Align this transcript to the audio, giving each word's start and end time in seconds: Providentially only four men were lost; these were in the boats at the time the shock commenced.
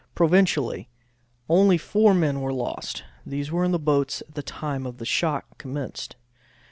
Providentially 0.15 0.89
only 1.47 1.77
four 1.77 2.15
men 2.15 2.41
were 2.41 2.51
lost; 2.51 3.03
these 3.23 3.51
were 3.51 3.63
in 3.63 3.71
the 3.71 3.77
boats 3.77 4.23
at 4.27 4.33
the 4.33 4.41
time 4.41 4.91
the 4.97 5.05
shock 5.05 5.59
commenced. 5.59 6.15